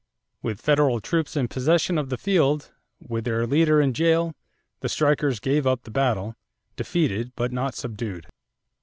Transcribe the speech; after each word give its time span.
With 0.41 0.59
federal 0.59 0.99
troops 0.99 1.37
in 1.37 1.47
possession 1.47 1.99
of 1.99 2.09
the 2.09 2.17
field, 2.17 2.71
with 2.99 3.23
their 3.23 3.45
leader 3.45 3.79
in 3.79 3.93
jail, 3.93 4.33
the 4.79 4.89
strikers 4.89 5.39
gave 5.39 5.67
up 5.67 5.83
the 5.83 5.91
battle, 5.91 6.35
defeated 6.75 7.33
but 7.35 7.51
not 7.51 7.75
subdued. 7.75 8.25